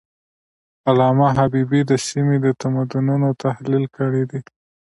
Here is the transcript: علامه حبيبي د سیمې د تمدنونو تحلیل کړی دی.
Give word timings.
علامه 0.89 1.27
حبيبي 1.37 1.81
د 1.89 1.91
سیمې 2.07 2.37
د 2.45 2.47
تمدنونو 2.61 3.29
تحلیل 3.43 3.85
کړی 3.97 4.23
دی. 4.31 4.41